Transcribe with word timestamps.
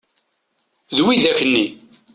D 0.95 0.99
widak-nni. 1.05 1.65